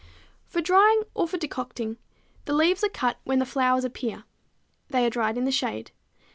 For 0.47 0.61
drying 0.61 1.03
or 1.13 1.27
for 1.27 1.37
decocting 1.37 1.97
the 2.45 2.55
leaves 2.55 2.83
are 2.83 2.89
cut 2.89 3.19
when 3.23 3.37
the 3.37 3.45
flowers 3.45 3.83
appear. 3.83 4.23
They 4.89 5.05
are 5.05 5.11
dried 5.11 5.37
in 5.37 5.45
the 5.45 5.51
shade. 5.51 5.91